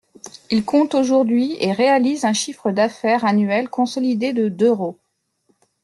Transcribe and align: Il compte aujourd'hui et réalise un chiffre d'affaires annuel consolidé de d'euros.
Il 0.49 0.65
compte 0.65 0.95
aujourd'hui 0.95 1.55
et 1.59 1.71
réalise 1.73 2.25
un 2.25 2.33
chiffre 2.33 2.71
d'affaires 2.71 3.23
annuel 3.23 3.69
consolidé 3.69 4.33
de 4.33 4.49
d'euros. 4.49 4.97